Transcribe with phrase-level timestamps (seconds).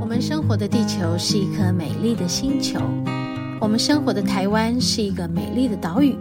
[0.00, 2.80] 我们生活的地球是一颗美丽的星球，
[3.60, 6.16] 我们生活的台湾是一个美丽的岛屿。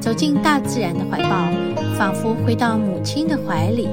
[0.00, 1.50] 走进大自然的怀抱，
[1.98, 3.86] 仿佛回到母亲的怀里，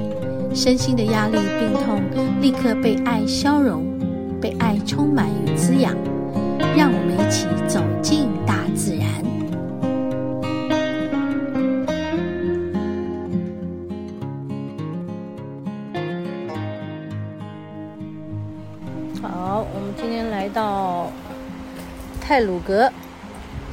[0.54, 2.02] 身心的压力、病痛
[2.40, 3.84] 立刻被爱消融，
[4.40, 5.94] 被爱充满与滋养。
[6.76, 9.06] 让我们一起走进大自然。
[19.22, 21.10] 好，我们今天来到
[22.20, 22.90] 泰鲁阁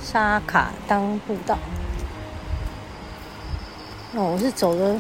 [0.02, 1.58] 沙卡当步道。
[4.16, 5.00] 哦，我是走了，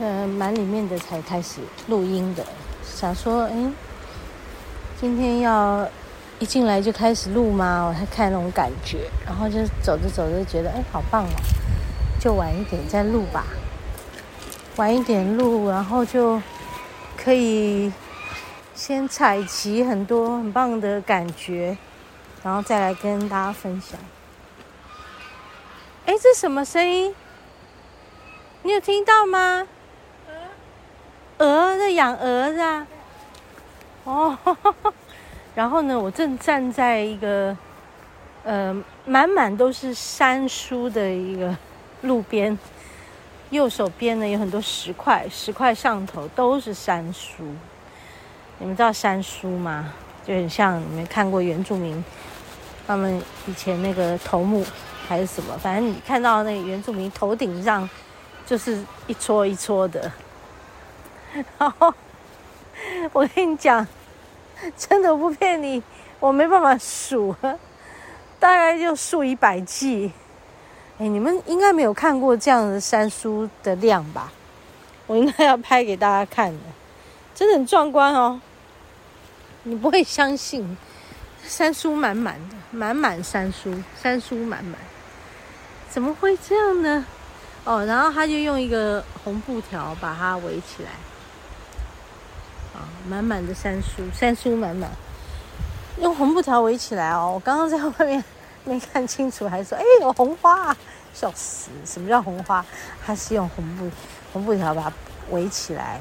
[0.00, 2.44] 呃，蛮里面的才开始录音的。
[2.82, 3.72] 想说，哎，
[5.00, 5.88] 今天要
[6.40, 7.84] 一进来就开始录吗？
[7.86, 11.36] 我还看那种感觉，然后就走着走着觉得，哎，好棒哦，
[12.20, 13.44] 就晚一点再录吧。
[14.76, 16.42] 晚一点录，然后就
[17.16, 17.92] 可以
[18.74, 21.78] 先采集很多很棒的感觉，
[22.42, 23.96] 然后再来跟大家分享。
[26.06, 27.14] 哎，这什么声音？
[28.64, 29.68] 你有听到吗？
[31.38, 32.86] 鹅在养鹅子。
[34.04, 34.38] 哦，
[35.54, 37.56] 然后呢，我正站在一个
[38.44, 41.56] 呃满满都是山书的一个
[42.02, 42.58] 路边，
[43.50, 47.44] 右手边呢有很多石块，石块上头都是山书。
[48.58, 49.92] 你们知道山书吗？
[50.26, 52.02] 就很像你们看过原住民
[52.86, 54.64] 他们以前那个头目。
[55.06, 55.54] 还是什么？
[55.58, 57.86] 反正你看到那个原住民头顶上
[58.46, 60.10] 就是一撮一撮的，
[61.58, 61.92] 然后
[63.12, 63.86] 我跟你讲，
[64.76, 65.82] 真的不骗你，
[66.20, 67.34] 我没办法数，
[68.38, 70.12] 大概就数以百计。
[70.98, 74.30] 哎，你们应该没有看过这样的山苏的量吧？
[75.06, 76.60] 我应该要拍给大家看的，
[77.34, 78.40] 真的很壮观哦！
[79.64, 80.76] 你不会相信，
[81.42, 84.78] 山苏满满的，满满山苏，山苏满满。
[85.90, 87.04] 怎么会这样呢？
[87.64, 90.90] 哦，然后他就用一个红布条把它围起来，
[92.74, 94.90] 啊、满满的山苏，山苏满满，
[96.00, 97.32] 用红布条围起来哦。
[97.34, 98.22] 我刚刚在外面
[98.64, 100.76] 没看清楚，还说 哎有红花啊，
[101.14, 101.70] 笑死！
[101.84, 102.64] 什么叫红花？
[103.06, 103.90] 他是用红布
[104.32, 104.92] 红布条把它
[105.30, 106.00] 围起来，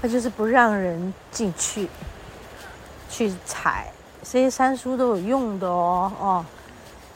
[0.00, 1.88] 他就是不让人进去
[3.08, 3.92] 去采，
[4.22, 6.44] 这些山苏都有用的哦，哦。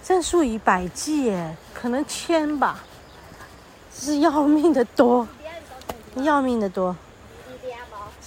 [0.04, 2.78] 这数以百计耶，可能千吧，
[3.92, 5.26] 是要命的多，
[6.14, 6.94] 要命的多。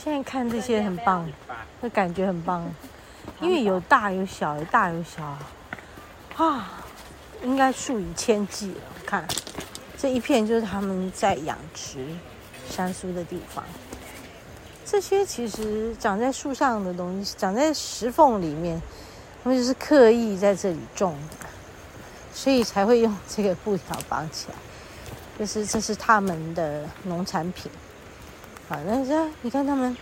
[0.01, 1.29] 现在看这些很棒，
[1.81, 2.65] 这感觉很棒，
[3.41, 5.37] 因为有大有小，有大有小，
[6.37, 6.71] 啊，
[7.43, 8.81] 应该数以千计了。
[9.05, 9.27] 看，
[9.97, 11.97] 这一片就是他们在养殖
[12.69, 13.61] 山苏的地方。
[14.85, 18.81] 这些其实长在树上的东西，长在石缝里面，
[19.43, 21.45] 他们就是刻意在这里种的。
[22.33, 24.55] 所以才会用这个布条绑起来，
[25.37, 27.69] 就是这是他们的农产品。
[28.69, 29.97] 好，那这你看他们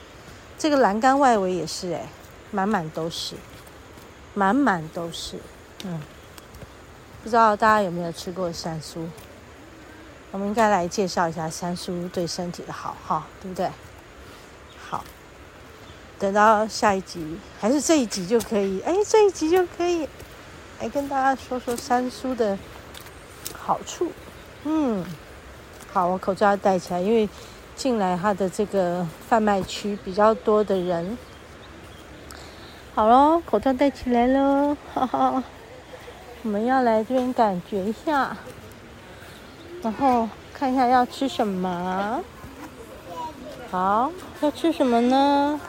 [0.57, 2.05] 这个栏杆外围也是哎，
[2.51, 3.35] 满满都是，
[4.33, 5.37] 满满都是。
[5.85, 6.01] 嗯，
[7.23, 9.07] 不知道大家有没有吃过山苏？
[10.31, 13.71] 我们应该来介绍一下山苏对身体的好哈，对不对？
[14.89, 15.01] 好，
[16.19, 18.81] 等到下一集还是这一集就可以？
[18.81, 20.09] 哎，这一集就可以。
[20.81, 22.59] 来跟大家说说山苏的
[23.57, 24.11] 好处。
[24.65, 25.05] 嗯，
[25.93, 27.27] 好，我口罩要戴起来，因为
[27.77, 31.17] 进来它的这个贩卖区比较多的人。
[32.95, 35.43] 好喽，口罩戴起来喽，哈哈。
[36.43, 38.35] 我们要来这边感觉一下，
[39.83, 42.19] 然后看一下要吃什么。
[43.69, 45.59] 好，要吃什么呢？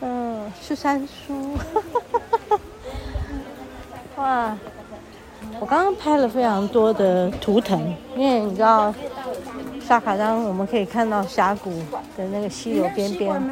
[0.00, 1.56] 嗯，吃三叔。
[4.16, 4.56] 哇！
[5.60, 8.92] 我刚刚拍了非常多的图腾，因为你知道
[9.92, 11.70] 沙卡当，我们可以看到峡谷
[12.16, 13.50] 的那个溪流边边。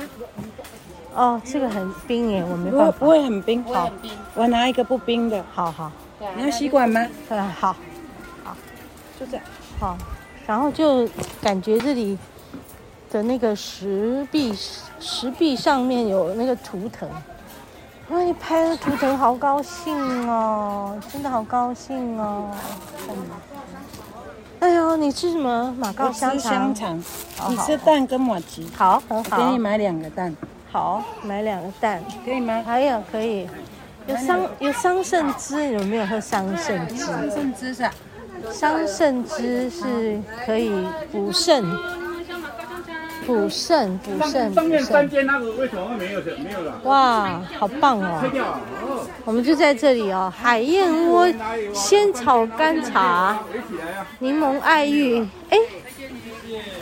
[1.15, 2.93] 哦，这个很冰耶，我没办法。
[2.93, 3.63] 不会很冰。
[3.65, 3.91] 好，
[4.35, 5.45] 我拿一个不冰的。
[5.53, 5.93] 好好。
[6.35, 7.07] 你要吸管吗？
[7.29, 7.77] 嗯，好。
[8.43, 8.57] 好，
[9.19, 9.45] 就这样。
[9.79, 9.99] 好，
[10.47, 11.07] 然后就
[11.43, 12.17] 感觉这里
[13.11, 14.57] 的那个石壁，
[14.99, 17.07] 石壁上面有那个图腾。
[18.09, 22.51] 哇，你拍的图腾好高兴哦，真的好高兴哦！
[24.61, 25.75] 哎呦，哦，你吃什么？
[25.79, 26.75] 马告我香肠。
[26.75, 27.03] 吃香
[27.39, 28.69] 肠，你吃蛋跟马吉。
[28.77, 29.37] 好，很好。
[29.39, 30.37] 给你买两个蛋，
[30.71, 32.03] 好，买两个蛋。
[32.25, 32.63] 可以吗？
[32.65, 33.49] 还有可以，
[34.07, 36.97] 有桑有桑葚汁，有没有喝桑葚汁？
[36.97, 37.93] 桑葚汁是啊，
[38.53, 40.71] 桑葚汁是可以
[41.11, 41.65] 补肾，
[43.31, 45.11] 补肾，补肾，上补面三肾。
[45.11, 46.81] 间那个为什么没有没有了？
[46.83, 48.21] 哇，好棒哦！
[49.25, 51.29] 我们就在这里哦，海燕窝
[51.73, 53.39] 仙草甘茶！
[54.19, 55.25] 柠檬爱玉。
[55.51, 55.59] 哎，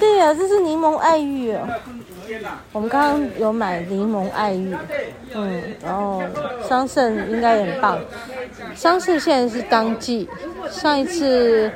[0.00, 1.68] 对呀、啊，这是柠檬爱玉哦。
[2.72, 4.74] 我们刚刚有买柠檬爱玉，
[5.34, 6.22] 嗯，然后
[6.66, 7.98] 桑葚应该也很棒。
[8.74, 10.26] 桑葚现在是当季，
[10.70, 11.70] 上一次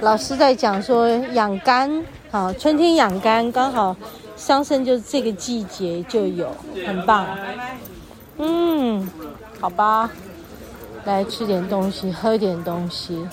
[0.00, 3.94] 老师在讲说养肝，好，春天养肝，刚好
[4.36, 6.50] 桑葚就是这个季节就有，
[6.86, 7.26] 很棒。
[8.38, 9.06] 嗯，
[9.60, 10.10] 好吧，
[11.04, 13.28] 来吃点东西，喝点东西，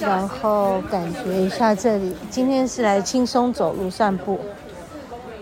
[0.00, 2.16] 然后感觉一下这里。
[2.30, 4.40] 今天是来轻松走路散步。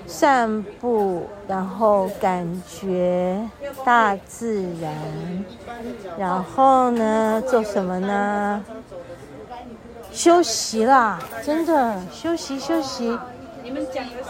[0.04, 3.40] 散步，然后感觉
[3.84, 4.92] 大自然，
[6.18, 8.60] 然后呢，做什么呢？
[10.12, 13.18] 休息啦，真的休息休息，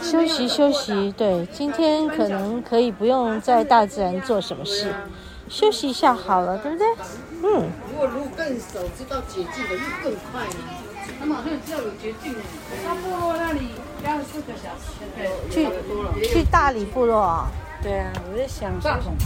[0.01, 1.13] 休息休息。
[1.13, 4.95] 对，今天可能可以不用在大自然做什么事，
[5.49, 6.87] 休息一下好了，对不对？
[7.43, 7.69] 嗯。
[7.91, 10.55] 如果路更熟，知道捷径的路更快呢。
[11.19, 12.35] 他们好像知道有捷径。
[12.87, 13.75] 他部落那里
[14.05, 15.03] 要四个小时。
[15.17, 17.51] 对，去去大理部落啊、
[17.83, 19.17] 对啊，我在想说什么？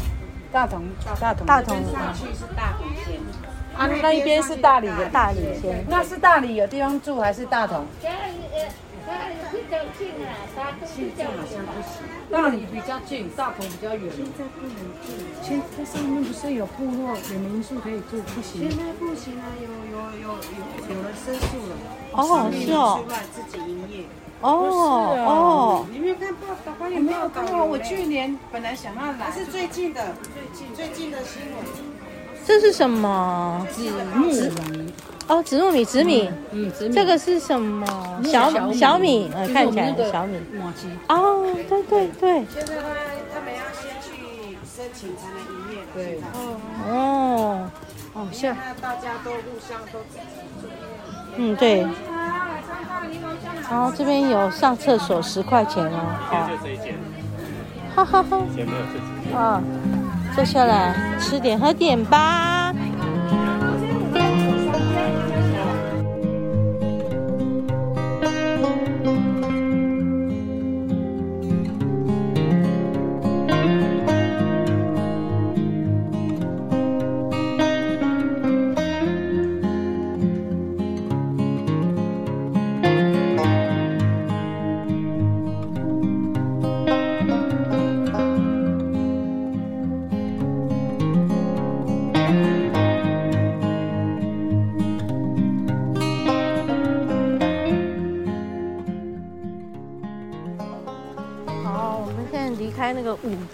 [0.52, 0.82] 大同，
[1.20, 3.20] 大同，大同上去是大同线。
[3.76, 5.84] 啊，那一边是大理的，大理先。
[5.88, 7.84] 那是大理有地方住还是大同？
[12.28, 14.12] 大理比较近，大同比较远。
[14.16, 15.12] 现在不能住，
[15.42, 18.68] 现在上面不是有部落有民宿可以住，不行。
[18.68, 21.76] 现在不行啊，有有有有有人申诉了。
[22.12, 24.04] 哦，是哦，出来自己营业。
[24.40, 24.50] 哦
[25.26, 26.72] 哦，你没有看报道？
[26.78, 31.95] 报有没有看到，我去去年本来想要来，是最近的，最近最近的新闻。
[32.46, 33.66] 这是什么？
[33.72, 34.92] 紫木米，
[35.26, 36.30] 哦，紫糯米，紫米。
[36.52, 37.84] 嗯，紫米这个是什么？
[38.24, 40.38] 小小米，呃，看起来是小米。
[41.08, 42.44] 哦，对对对。
[42.54, 42.82] 现在他
[43.34, 45.86] 他们要先去申请才能营业了。
[45.92, 46.20] 对，
[46.88, 47.68] 哦，
[48.14, 50.22] 哦，现在大家都互相都自己
[50.62, 50.70] 做。
[51.36, 51.84] 嗯，对。
[53.68, 55.98] 然后这边有上厕所十块钱哦，
[56.30, 56.48] 好。
[57.96, 58.38] 哈哈哈。
[58.54, 59.34] 前没有自己。
[59.34, 59.60] 啊，
[60.36, 62.74] 坐下来吃点喝点吧。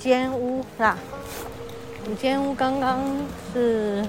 [0.02, 0.98] 间屋是吧？
[2.10, 3.00] 五间屋刚刚
[3.52, 4.04] 是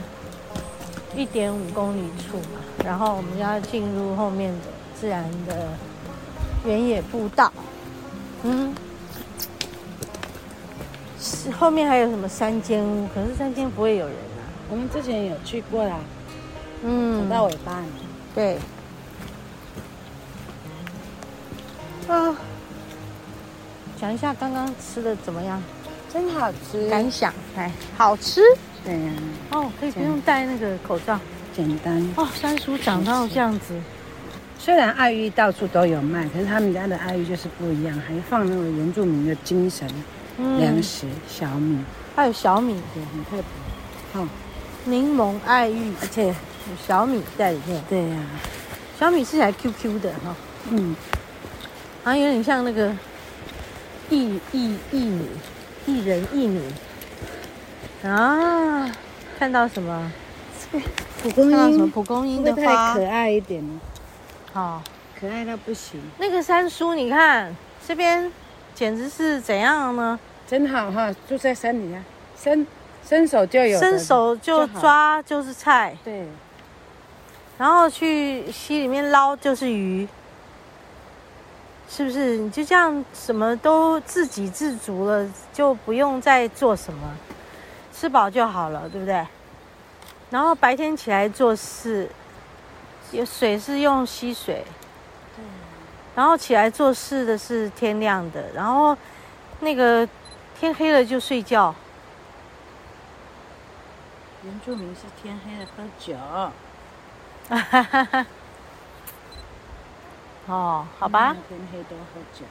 [1.16, 4.58] 一点五公里处嘛，然后我们要进入后面的
[5.00, 5.68] 自然的
[6.66, 7.54] 原野步道。
[8.42, 8.74] 嗯，
[11.20, 13.08] 是后面还有什么三间屋？
[13.14, 14.42] 可是三间不会有人啊。
[14.72, 16.00] 我们之前有去过啦，
[16.84, 17.88] 嗯走，到尾巴呢。
[18.34, 18.58] 对。
[22.08, 22.36] 啊，
[24.02, 25.62] 讲一下刚刚吃的怎么样？
[26.14, 28.40] 真好吃，感想，哎，好吃？
[28.86, 29.12] 对呀、
[29.50, 31.20] 哦，可以不用戴那个口罩。
[31.56, 32.08] 简单。
[32.16, 32.28] 哦。
[32.36, 33.74] 三叔长到这样子，
[34.60, 39.90] 虽然爱玉到处都有卖，可是他们家的爱玉就是不一样，还放那个原住民的精神
[40.38, 40.60] 嗯。
[40.60, 41.80] 粮食小米，
[42.16, 44.22] 还有小米，对，很特别。
[44.22, 44.28] 哦，
[44.86, 46.34] 柠檬爱玉，而且有
[46.88, 47.84] 小米在里面。
[47.90, 48.18] 对呀、
[49.00, 50.36] 小米吃起来 Q Q 的哈、哦，
[50.70, 50.96] 嗯，
[52.04, 52.90] 好像有点像那个
[54.12, 55.28] 薏薏薏米，
[55.88, 56.62] 薏仁薏米
[58.04, 58.90] 啊。
[59.40, 60.12] 看到什么？
[61.22, 61.86] 蒲公看到什么？
[61.86, 63.06] 英，蒲公英的花可。
[63.06, 63.80] 爱一点了？
[64.54, 64.82] 好，
[65.20, 67.56] 可爱到不行，那个三叔，你看
[67.88, 68.32] 这边
[68.74, 70.20] 简直是怎样呢？
[70.46, 71.14] 真好哈！
[71.28, 71.98] 住在山底下，
[72.38, 72.68] 伸
[73.08, 74.68] 伸手就有，伸手就。
[74.68, 76.28] 抓就是菜，对，
[77.58, 80.08] 然后去溪里面捞就是鱼，
[81.96, 82.38] 是不是？
[82.38, 87.16] 你就这样什么都自给自足了，就不用再做什么，
[87.94, 89.24] 吃饱就好了，对不对？
[90.32, 92.10] 然后白天起来做事，
[93.12, 94.66] 有水是用溪水，
[96.16, 98.98] 然后起来做事的是天亮的，然后
[99.60, 100.10] 那个
[100.60, 101.76] 天黑了就睡觉。
[104.44, 106.16] 原住民是天黑了喝酒。
[107.50, 108.26] 哈哈哈。
[110.48, 111.36] 哦，好吧。
[111.48, 112.46] 天黑都喝酒。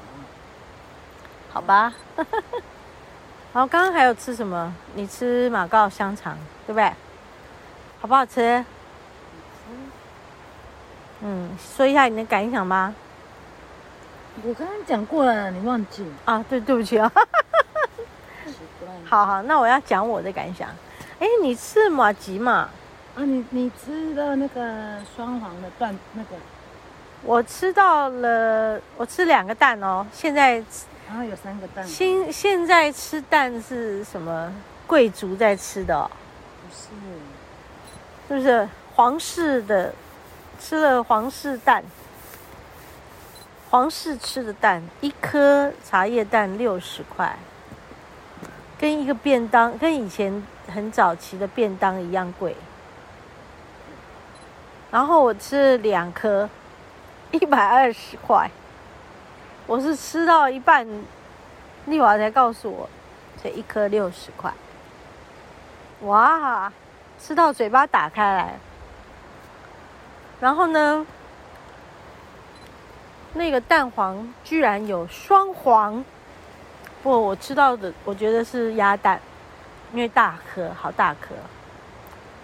[1.52, 1.92] 好吧。
[3.52, 4.74] 然后刚刚还有吃什么？
[4.94, 6.90] 你吃马告香肠，对不对？
[8.00, 8.64] 好不好吃？
[11.20, 12.94] 嗯，说一下你的感想吧。
[14.42, 16.42] 我刚刚讲过了，你忘记啊？
[16.48, 17.12] 对，对不起啊。
[19.04, 20.70] 好好，那我要讲我的感想。
[21.18, 22.70] 哎，你吃马吉嘛？
[23.14, 26.36] 啊，你你吃的那个双黄的段那个？
[27.24, 30.06] 我吃到了，我吃两个蛋哦。
[30.12, 30.54] 现在，
[31.08, 31.86] 然后有三个蛋。
[31.86, 34.52] 现现在吃蛋是什么？
[34.86, 36.10] 贵族在吃的哦？
[38.28, 39.94] 不是，是不是皇室的。
[40.60, 41.82] 吃了皇室蛋，
[43.68, 47.36] 皇室吃的蛋，一颗茶叶蛋六十块，
[48.78, 50.40] 跟一个便当，跟以前
[50.72, 52.54] 很早期的便当一样贵。
[54.92, 56.48] 然后我吃了两颗，
[57.32, 58.50] 一百二十块。
[59.66, 60.86] 我是吃到一半，
[61.86, 62.88] 丽华才告诉我，
[63.42, 64.52] 这一颗六十块。
[66.02, 66.72] 哇，
[67.18, 68.54] 吃到嘴巴打开来。
[70.40, 71.06] 然后呢，
[73.34, 76.04] 那个蛋黄居然有双黄，
[77.02, 79.20] 不我吃到的，我觉得是鸭蛋，
[79.92, 81.34] 因为大颗，好大颗，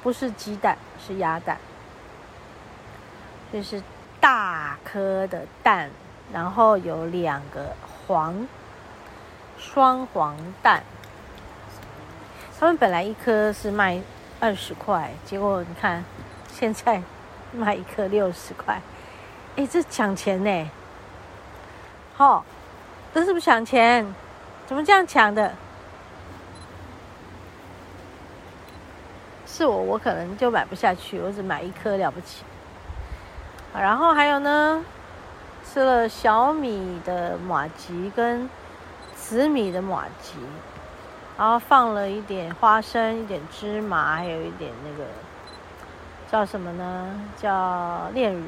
[0.02, 1.58] 不是鸡蛋，是鸭蛋，
[3.52, 3.82] 就是
[4.20, 5.90] 大颗的蛋，
[6.32, 7.74] 然后有两个
[8.06, 8.46] 黄，
[9.58, 10.82] 双黄蛋。
[12.58, 14.00] 他们本来一颗是卖
[14.40, 16.04] 二十块，结果你看
[16.52, 17.02] 现在。
[17.50, 18.78] 卖一颗六十块，
[19.56, 20.70] 哎，这抢钱呢！
[22.14, 22.44] 好，
[23.14, 24.14] 这是不是抢钱？
[24.66, 25.54] 怎么这样抢的？
[29.46, 32.44] 是我，我可能就买不下去，我只买一颗了不起。
[33.74, 34.84] 然后还有呢，
[35.64, 38.48] 吃了小米的马吉跟
[39.14, 40.38] 紫米的马吉，
[41.36, 45.08] 然后放了一点花生、一点芝麻，还有一点那个。
[46.30, 47.18] 叫什么呢？
[47.38, 48.44] 叫炼乳，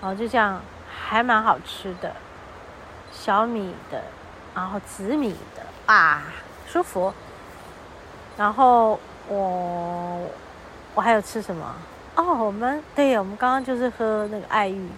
[0.00, 0.58] 哦，就这样，
[0.90, 2.16] 还蛮好吃的，
[3.12, 4.02] 小米的，
[4.54, 6.22] 然后紫米的啊，
[6.66, 7.12] 舒服。
[8.38, 8.98] 然后
[9.28, 10.18] 我
[10.94, 11.74] 我还有吃什么？
[12.16, 14.88] 哦，我们对，我们刚刚就是喝那个爱玉，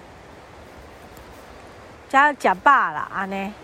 [2.09, 3.55] 加假霸啦啊呢。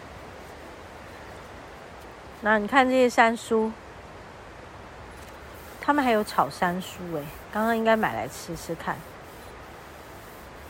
[2.43, 3.73] 那你看这些山叔。
[5.83, 8.97] 他们还有炒山叔哎，刚刚应该买来吃吃看。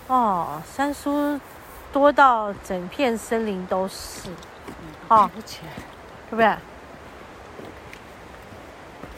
[0.07, 1.39] 哦，山叔
[1.93, 4.31] 多到整片森林都是，
[5.09, 6.57] 哦，对不对？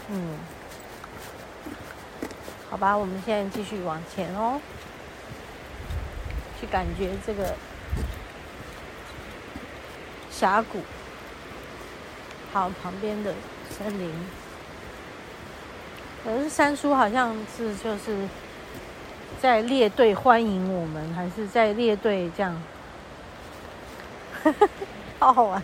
[0.09, 0.38] 嗯，
[2.73, 4.59] 好吧，我们现在继续往前哦，
[6.59, 7.55] 去感觉这个
[10.31, 10.79] 峡谷，
[12.50, 13.35] 好，旁边的
[13.69, 14.11] 森林。
[16.25, 18.26] 可是三叔好像是就是
[19.38, 22.62] 在列队欢迎我们，还是在列队这样？
[25.21, 25.62] 好好玩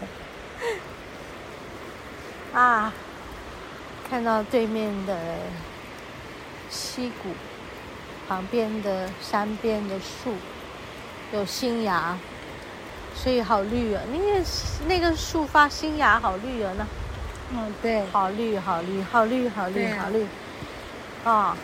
[2.52, 2.92] 啊！
[4.10, 5.16] 看到对面的
[6.70, 7.30] 溪谷
[8.28, 10.34] 旁边的山边的树
[11.32, 12.16] 有新芽，
[13.14, 14.02] 所以好绿啊！
[14.12, 14.44] 那个
[14.86, 16.72] 那个树发新芽，好绿啊！
[16.76, 16.86] 那
[17.50, 20.26] 嗯，对，好绿，好绿，好绿，好绿，好绿。
[21.24, 21.56] 啊，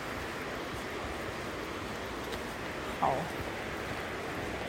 [3.00, 3.12] 好，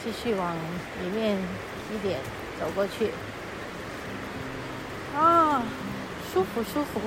[0.03, 0.53] 继续往
[1.01, 1.37] 里面
[1.93, 2.19] 一点
[2.59, 3.11] 走过去。
[5.17, 5.63] 啊，
[6.33, 6.99] 舒服舒服。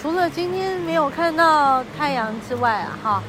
[0.00, 3.22] 除了今天没有看到太阳之外啊，哈。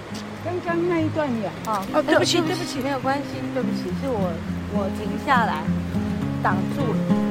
[0.44, 1.48] 刚刚那一段也。
[1.66, 4.32] 啊，哦，对不起，对不起，没有关系，对不起，是我
[4.74, 5.64] 我停下来
[6.44, 7.25] 挡住了。